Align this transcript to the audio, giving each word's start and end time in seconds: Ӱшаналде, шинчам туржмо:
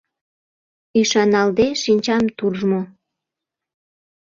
Ӱшаналде, 0.99 1.67
шинчам 1.81 2.25
туржмо: 2.37 2.81